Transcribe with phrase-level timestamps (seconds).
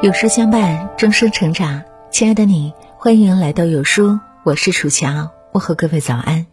[0.00, 1.82] 有书相伴，终生成长。
[2.12, 6.46] 亲爱的你，欢迎来到有书，我是楚乔，问候各位早安。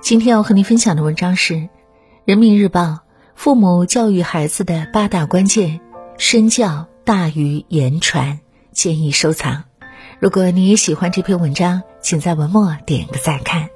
[0.00, 1.54] 今天要和您分享的文章是
[2.24, 2.80] 《人民日报》：
[3.34, 5.82] 父母教育孩子的八大关键，
[6.16, 8.40] 身教大于言传，
[8.72, 9.64] 建议收藏。
[10.18, 13.64] 如果你也喜欢这篇文章，请在文末点个再看。《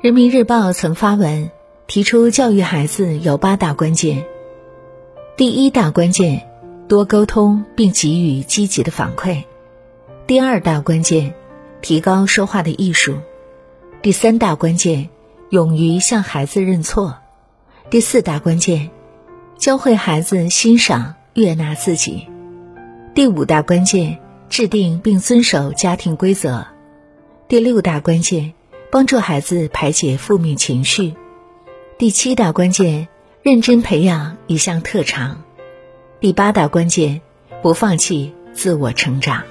[0.00, 1.50] 人民日报》曾发文
[1.88, 4.24] 提出，教育孩子有八大关键。
[5.36, 6.48] 第一大关键。
[6.86, 9.44] 多沟通并给予积极的反馈。
[10.26, 11.34] 第二大关键，
[11.82, 13.16] 提高说话的艺术。
[14.00, 15.10] 第三大关键，
[15.50, 17.18] 勇于向孩子认错。
[17.90, 18.88] 第四大关键，
[19.58, 22.26] 教会孩子欣赏悦纳自己。
[23.14, 26.68] 第五大关键，制定并遵守家庭规则。
[27.48, 28.54] 第六大关键，
[28.90, 31.14] 帮助孩子排解负面情绪。
[31.98, 33.08] 第七大关键，
[33.42, 35.42] 认真培养一项特长。
[36.20, 37.20] 第八大关键，
[37.62, 39.42] 不放弃自我成长。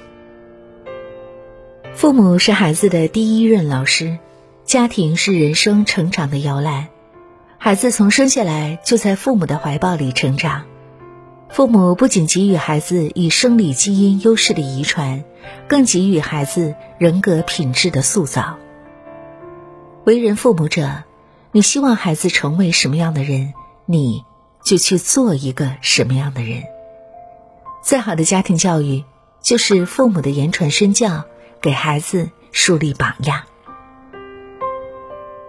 [1.94, 4.18] 父母是孩子的第一任老师，
[4.64, 6.88] 家庭是人生成长的摇篮。
[7.58, 10.64] 孩子从生下来就在父母的怀抱里成长，
[11.48, 15.22] 父母不仅给予孩子以生理基因优势的遗传，
[15.68, 18.58] 更给予孩子人格品质的塑造。
[20.08, 21.04] 为人父母者，
[21.52, 23.52] 你希望孩子成为什么样的人？
[23.84, 24.24] 你。
[24.64, 26.62] 就去做一个什么样的人。
[27.82, 29.04] 最好的家庭教育，
[29.40, 31.24] 就是父母的言传身教，
[31.62, 33.42] 给孩子树立榜样。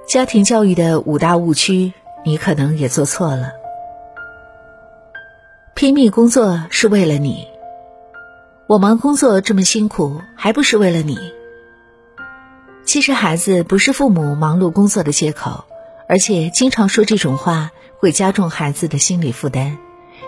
[0.08, 1.92] 家庭教育的五大误区，
[2.24, 3.52] 你可能也做错了。
[5.74, 7.46] 拼命工作是为了你，
[8.68, 11.18] 我忙工作这么辛苦，还不是为了你？
[12.90, 15.66] 其实孩子不是父母忙碌工作的借口，
[16.08, 17.70] 而且经常说这种话。
[18.00, 19.78] 会加重孩子的心理负担，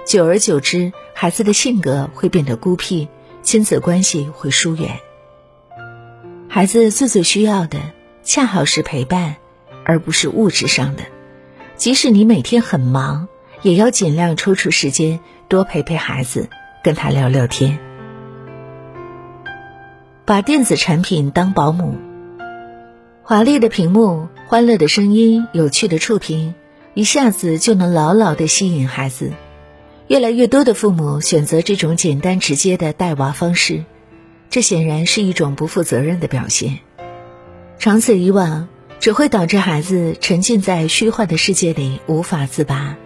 [0.06, 3.08] 久而久之，孩子的性格会变得孤僻，
[3.42, 5.00] 亲子关系会疏远。
[6.48, 7.80] 孩子最最需要的，
[8.22, 9.38] 恰好是陪伴，
[9.84, 11.02] 而不是物质上的。
[11.78, 13.28] 即使你每天很忙，
[13.64, 16.48] 也要尽量抽出时间多陪陪孩子，
[16.84, 17.80] 跟他聊聊天。
[20.26, 21.98] 把电子产品当保姆，
[23.32, 26.54] 华丽的屏幕、欢乐的声音、有趣的触屏。
[26.94, 29.32] 一下子就能牢牢的吸引孩子，
[30.10, 33.86] 越来越多的父母选择这种简单直接的带娃方式，
[34.50, 36.80] 这显然是一种不负责任的表现。
[37.80, 38.68] 长此以往，
[39.00, 42.98] 只会导致孩子沉浸在虚幻的世界里无法自拔，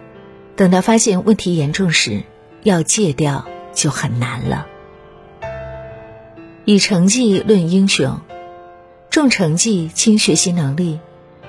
[0.56, 2.24] 等到发现问题严重时，
[2.64, 4.66] 要戒掉就很难了。
[6.64, 8.18] 以成绩论英雄，
[9.16, 11.00] 重成绩轻学习能力，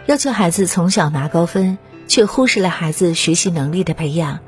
[0.05, 1.77] 要求孩子从小拿高分。
[2.07, 4.39] 却忽视了孩子学习能力的培养，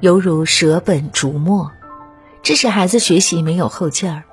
[0.00, 1.72] 犹如舍本逐末，
[2.42, 4.24] 致使孩子学习没有后劲儿。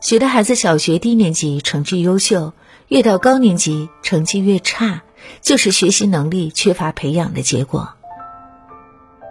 [0.00, 2.52] 许多孩子小学低年级成绩优秀，
[2.86, 5.02] 越到高年级成绩越差，
[5.40, 7.94] 就是学习能力缺乏培养的结果。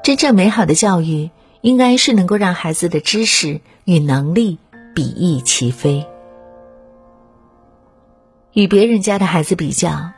[0.03, 4.57] 真正美好的教育，应该是能够让孩子的知识与能力
[4.93, 6.05] 比翼齐飞。
[8.53, 10.11] 与别人家的孩子比较，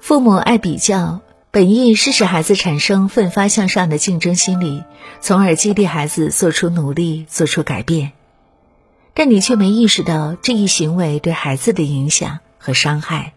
[0.00, 1.20] 父母爱比较。
[1.50, 4.84] 本意是使孩子产生奋发向上的竞争心理，
[5.20, 8.12] 从而激励孩子做出努力、做出改变。
[9.14, 13.32] 但你却没意识到这一行为对孩子的影响和伤害，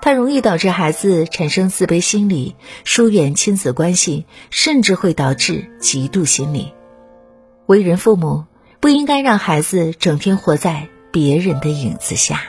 [0.00, 2.54] 它容易导致孩子产生自卑心理，
[2.84, 6.72] 疏远亲子关系，甚至会导致嫉妒心理。
[7.66, 8.44] 为人父母
[8.78, 12.40] 不应该让孩子整天活在别人的影子下，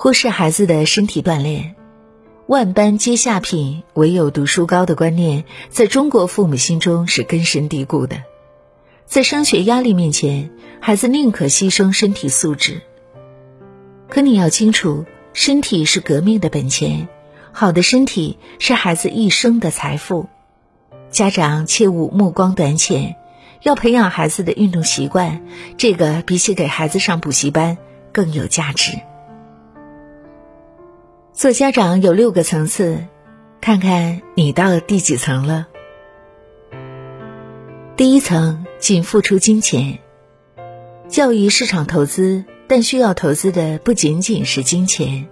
[0.00, 1.74] 忽视孩子的身体锻炼。
[2.46, 8.22] 万般皆下品，唯有读书高的观念，在中国父母心中是根深蒂固的。
[9.06, 12.80] 在升学压力面前，孩子宁可牺牲身体素质。
[14.08, 17.08] 可你要清楚，身体是革命的本钱，
[17.50, 20.28] 好的身体是孩子一生的财富。
[21.10, 23.16] 家长切勿目光短浅，
[23.64, 25.42] 要培养孩子的运动习惯，
[25.76, 27.76] 这个比起给孩子上补习班
[28.12, 28.92] 更有价值。
[31.38, 33.04] 做家长有六个层次，
[33.60, 35.68] 看看你到第几层了。
[37.96, 40.00] 第一层，仅付出金钱。
[41.08, 45.28] 教育市场投资，但需要投资的不仅仅是金钱。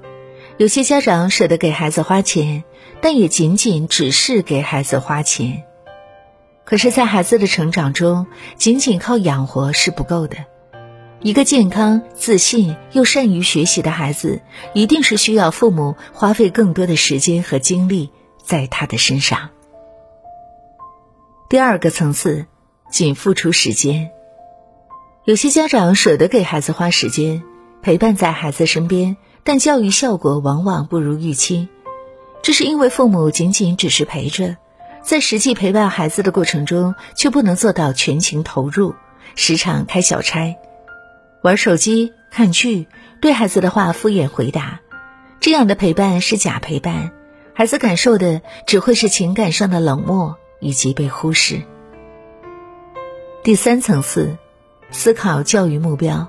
[0.59, 2.63] 有些家长舍得给孩子花钱，
[3.01, 5.65] 但也仅仅只是给孩子花钱。
[6.65, 10.37] 可是，在孩子的成长中，仅仅靠养活是不够的。
[11.23, 14.43] 一个健康、自信又善于学习的孩子，
[14.75, 18.11] 一定是需要父母花费更多的时间和精力
[18.43, 19.51] 在他的身上。
[21.49, 22.47] 第二个层次，
[22.91, 24.11] 仅付出时间。
[25.25, 27.43] 有些家长舍得给孩子花时间，
[27.83, 31.69] 陪伴在孩子身边，但教育效果往往不如预期。
[32.43, 34.57] 这是因为父母仅仅只是陪着，
[35.03, 38.95] 在实际陪伴孩子的过程中，却不能做到全情投入，
[39.35, 40.57] 时常开小差。
[41.43, 42.89] 玩手机、看剧，
[43.21, 44.81] 对孩子的话敷衍回答，
[45.39, 47.13] 这样的陪伴是假陪伴，
[47.55, 51.63] 孩子感受的只会是情感上的冷漠以及被忽视。
[53.45, 54.37] 第三层次，
[54.91, 56.27] 思考教育目标，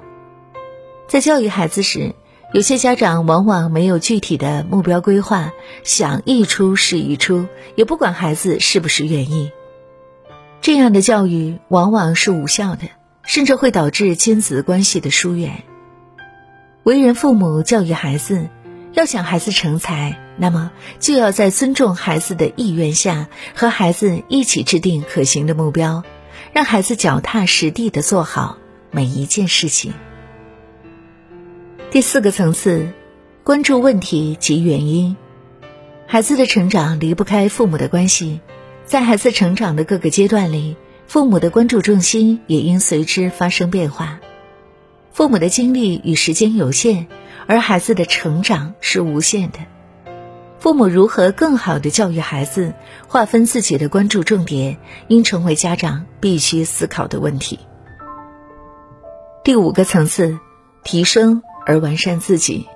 [1.07, 2.13] 在教育孩子时，
[2.53, 5.51] 有些家长往往没有具体的目标规划，
[5.83, 9.51] 想一出是一出，也不管孩子是不是愿意，
[10.61, 12.87] 这样的教育往往是无效的。
[13.27, 15.61] 甚至会导致亲子关系的疏远。
[16.83, 18.47] 为人父母教育孩子，
[18.93, 26.03] 要想孩子成才，那么就要在尊重孩子的意愿下，和孩子一起制定可行的目标，
[26.53, 28.57] 让孩子脚踏实地的做好
[28.89, 29.93] 每一件事情。
[31.91, 32.93] 第四个层次，
[33.43, 35.17] 关注问题及原因。
[36.07, 38.39] 孩子的成长离不开父母的关系，
[38.85, 40.77] 在孩子成长的各个阶段里。
[41.07, 44.19] 父母的关注重心也应随之发生变化。
[45.11, 47.07] 父母的精力与时间有限，
[47.47, 49.59] 而孩子的成长是无限的。
[50.59, 52.73] 父母如何更好的教育孩子，
[53.07, 54.77] 划分自己的关注重点，
[55.07, 57.59] 应成为家长必须思考的问题。
[59.43, 60.37] 第五个层次，
[60.83, 62.67] 提升而完善自己。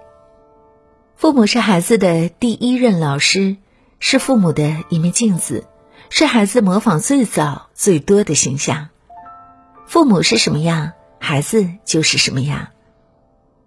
[1.16, 3.58] 父母是孩子的第一任老师，
[4.00, 5.66] 是父母的一面镜子。
[6.14, 8.90] 是孩子模仿最早最多的形象，
[9.88, 10.92] 父母是什么样，
[11.22, 12.68] 孩子就是什么样。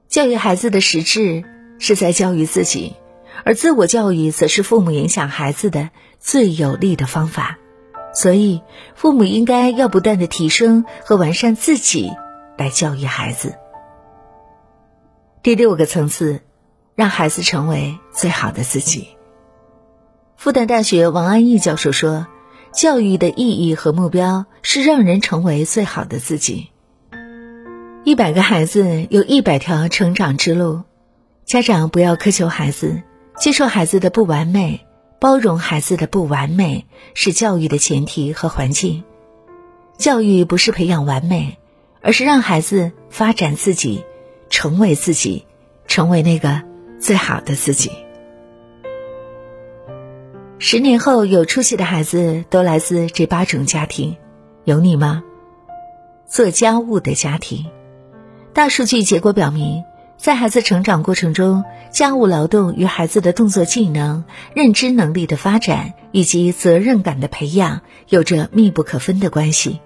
[0.08, 1.42] 教育孩子的实质
[1.78, 2.96] 是在教育自己，
[3.46, 5.88] 而自我教育则是父母影响孩子的
[6.20, 7.56] 最有力的方法。
[8.12, 8.60] 所以，
[8.94, 12.12] 父母应该要不断的提升和完善自己，
[12.58, 13.54] 来教育孩子。
[15.42, 16.42] 第六个层次，
[16.94, 19.08] 让孩子成为最好的自己。
[20.36, 22.26] 复旦大学王安忆教授说。
[22.74, 26.70] 教育的意义和目标是让人成为最好的自己。
[28.02, 30.82] 一百个孩子有一百条成长之路，
[31.44, 33.00] 家长不要苛求孩子，
[33.38, 34.84] 接受孩子的不完美，
[35.20, 36.84] 包容孩子的不完美，
[37.14, 39.04] 是教育的前提和环境。
[39.96, 41.58] 教育不是培养完美，
[42.02, 44.04] 而是让孩子发展自己，
[44.50, 45.46] 成为自己，
[45.86, 46.62] 成为那个
[46.98, 48.03] 最好的自己。
[50.58, 54.16] 十年后有出息的孩子都来自这八种家庭，
[54.64, 55.22] 有你吗？
[56.26, 57.66] 做家务的家庭，
[58.52, 59.84] 大数据结果表明，
[60.16, 64.24] 在孩子成长过程中，家务劳动与孩子的动作技能、
[64.54, 69.80] 认知能力的发展以及责任感的培养有着密不可分的关系。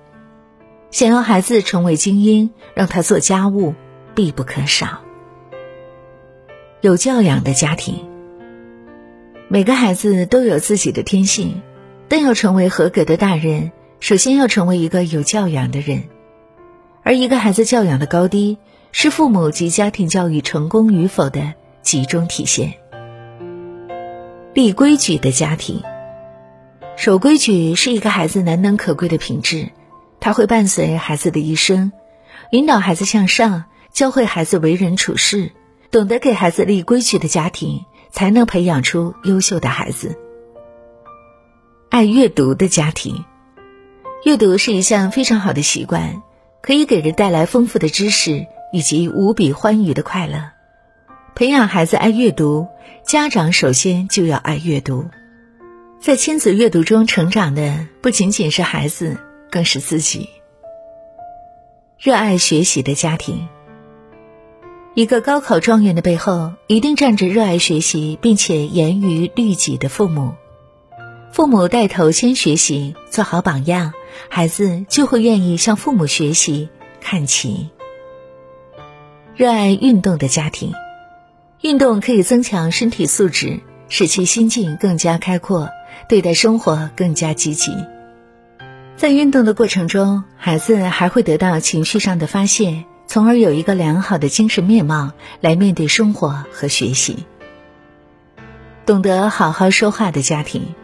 [0.91, 3.75] 想要孩子成为精英，让他做家务
[4.15, 5.01] 必不可少。
[6.83, 8.07] 有教养的家庭。
[9.51, 11.63] 每个孩子都有自己的天性，
[12.07, 16.05] 但要成为合格的大人，首先要成为一个有教养的人。
[17.03, 18.59] 而一个孩子教养的高低，
[18.93, 22.75] 是父母及家庭教育成功与否的集中体现。
[24.53, 25.83] 立规矩的家庭，
[26.99, 29.71] 守规矩是一个孩子难能可贵的品质，
[30.21, 31.93] 它会伴随孩子的一生，
[32.51, 35.53] 引导孩子向上，教会孩子为人处事。
[35.91, 37.87] 懂得给孩子立规矩的家庭。
[38.11, 40.19] 才能培养出优秀的孩子。
[41.91, 43.25] 爱阅读的家庭，
[44.25, 46.23] 阅读是一项非常好的习惯，
[46.61, 50.51] 可以给人带来丰富的知识以及无比欢愉的快乐。
[51.35, 52.69] 培养孩子爱阅读，
[53.05, 55.07] 家长首先就要爱阅读。
[56.01, 59.17] 在亲子阅读中成长的不仅仅是孩子，
[59.51, 60.29] 更是自己。
[61.99, 63.49] 热爱学习的家庭。
[64.99, 70.35] 一个高考状元的背后，一定站着热爱学习并且严于律己的父母。
[71.31, 73.93] 父母带头先学习，做好榜样，
[74.29, 76.69] 孩子就会愿意向父母学习、
[77.01, 77.69] 看齐。
[79.37, 80.73] 热爱运动的家庭，
[81.61, 85.69] 运动可以增强身体素质，使其心境更加开阔，
[86.09, 87.71] 对待生活更加积极。
[88.97, 92.83] 在运动的过程中，孩子还会得到情绪上的发泄。
[93.09, 97.25] 从而有一个良好的精神面貌来面对生活和学习。
[98.85, 100.75] 懂得好好说话的家庭，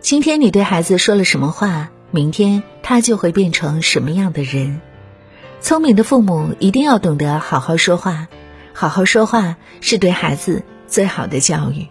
[0.00, 4.80] 今天你对孩子说了什么话，明天他就会变成什么样的人。
[5.60, 8.26] 聪明的父母一定要懂得好好说话，
[8.72, 11.86] 好好说话是对孩子最好的教育。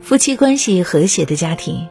[0.00, 1.88] 夫妻关系和谐的家庭，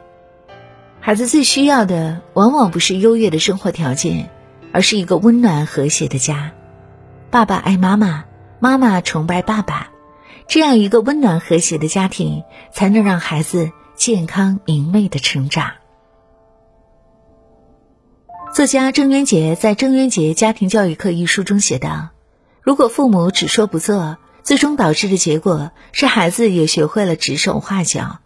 [0.99, 4.29] 孩子最需要的往往不是优越的生活条件，
[4.73, 6.51] 而是一个温暖和谐的家。
[7.29, 8.25] 爸爸爱妈妈，
[8.59, 9.91] 妈妈崇拜爸爸，
[10.47, 15.71] 这样一个温暖和谐的家庭，才能让孩子健康明媚的成长。
[18.53, 22.09] 作家郑渊洁在《郑渊洁家庭教育课》一书中写道
[22.61, 28.19] ：“如果父母只说不做，最终导致的结果是孩子也学会了指手画脚，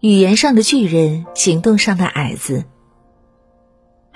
[0.00, 2.64] 语言上的巨人，行动上的矮子。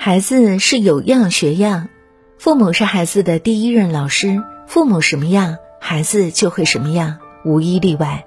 [0.05, 1.89] 孩子是有样学样，
[2.37, 8.25] 父母是孩子的第一任老师，父母什么样，孩子就会什么样，无一例外。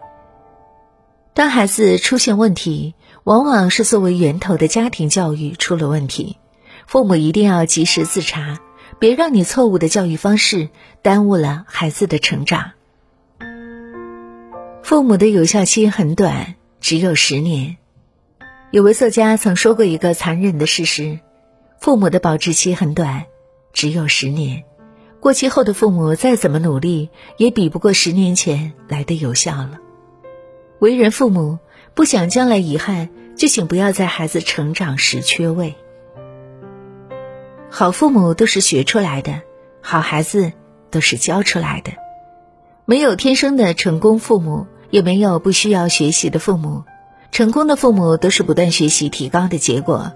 [1.34, 6.38] 当孩子出现问题，往往是作为源头的家庭教育出了问题。”
[6.88, 8.58] 父母一定要及时自查，
[8.98, 10.70] 别让你错误的教育方式
[11.02, 12.72] 耽误了孩子的成长。
[14.82, 17.76] 父母的有效期很短，只有十年。
[18.72, 21.20] 有位作家曾说过一个残忍的事实：
[21.80, 23.26] 父母的保质期很短，
[23.74, 24.64] 只有十年。
[25.20, 29.80] 过期后的父母再怎么努力，也比不过十年前来的有效了。
[30.80, 31.58] 为人父母，
[31.94, 35.76] 不想将来遗憾，就请不要在孩子成长时缺位。
[37.70, 39.42] 好父母都是学出来的，
[39.82, 40.54] 好孩子
[40.92, 41.92] 都是教出来的。
[42.86, 46.84] 没有天生的成功父母，也没有不需要学习的父母。
[47.32, 50.14] 成功的父母都是不断学习提高的结果，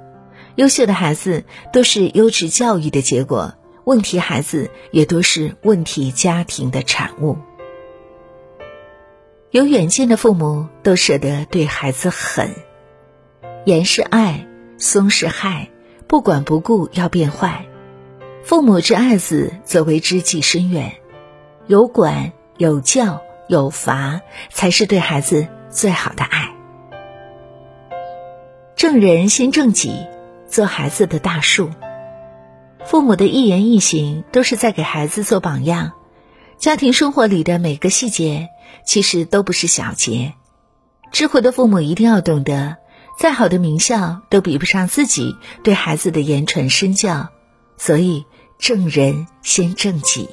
[0.60, 3.54] 优秀的孩子都是优质教育的结果。
[3.86, 7.38] 问题孩子也都是问题家庭的产物。
[9.52, 12.54] 有远见的父母都舍得对孩子狠，
[13.66, 14.48] 严是爱，
[14.78, 15.70] 松是害。
[16.08, 17.66] 不管不顾要变坏，
[18.44, 20.92] 父母之爱子，则为之计深远。
[21.68, 26.54] 有管有教有罚，才是对孩子最好的爱。
[28.76, 30.06] 正人先正己，
[30.50, 31.70] 做孩子的大树。
[32.86, 35.94] 父母的一言一行都是在给孩子做榜样。
[36.58, 38.50] 家庭生活里的每个细节，
[38.86, 40.34] 其实都不是小节。
[41.12, 42.78] 智慧的父母一定要懂得。
[43.18, 47.28] 再好的名校都比不上自己对孩子的言传身教，
[47.78, 48.26] 所以
[48.58, 50.30] 正人先正己。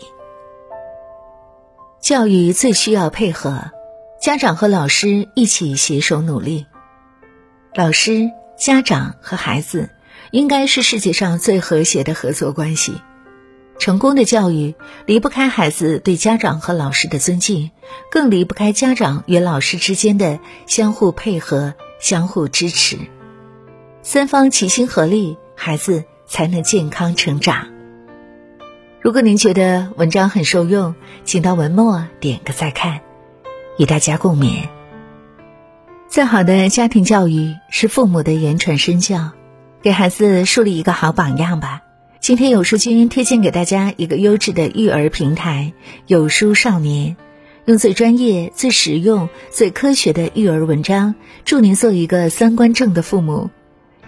[2.00, 3.72] 教育最需要配合，
[4.22, 6.66] 家长和老师一起携手努力。
[7.74, 9.90] 老师、家长和孩子
[10.30, 12.94] 应该是世界上最和谐的合作关系。
[13.78, 17.70] 成功的教育离不开孩子对家长和老师的尊敬，
[18.10, 21.74] 更离不开家长与老师之间的相互配合。
[21.98, 22.98] 相互支持，
[24.02, 27.68] 三方齐心合力，孩子才能健康成长。
[29.00, 33.00] 如果您觉得文章很受用，请到文末点个再看，
[33.78, 34.68] 与大家共勉。
[36.06, 39.32] 最好的家庭教育是父母的言传身教，
[39.86, 41.82] 给孩子树立一个好榜样吧。
[42.18, 45.74] 今天有书君推荐给大家一个优质的育儿平台——
[46.08, 47.16] 有书少年。
[47.66, 51.14] 用最专业、最实用、最科学的育儿文章，
[51.44, 53.48] 助您做一个三观正的父母。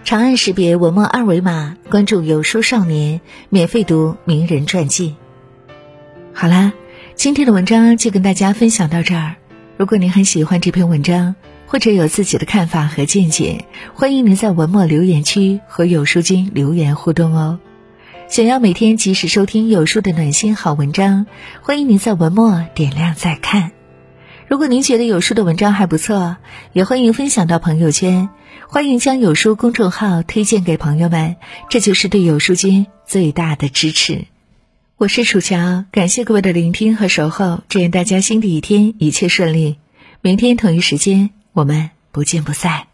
[0.03, 5.15] 长按识别文末二维码，关注有书少年，免费读名人传记。
[6.33, 6.73] 好啦，
[7.15, 9.37] 今天的文章就跟大家分享到这儿。
[9.77, 11.35] 如果您很喜欢这篇文章，
[11.71, 17.59] 或者有自己的看法和见解，欢迎您在文末留言区和有书君留言互动哦。
[18.27, 21.27] 想要每天及时收听有书的暖心好文章，
[21.61, 23.69] 欢迎您在文末点亮再看。
[24.47, 26.37] 如果您觉得有书的文章还不错，
[26.73, 28.29] 也欢迎分享到朋友圈，
[28.67, 31.35] 欢迎将有书公众号推荐给朋友们，
[31.69, 34.25] 这就是对有书君最大的支持。
[34.97, 39.77] 我是楚乔，感谢各位的聆听和守候，祝愿大家新的一天一切顺利。
[40.21, 42.88] 明天同一时间，我们不见不散。